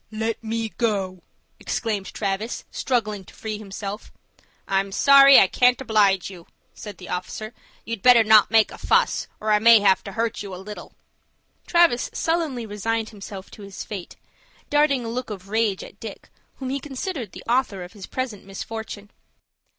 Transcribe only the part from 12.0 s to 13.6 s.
sullenly resigned himself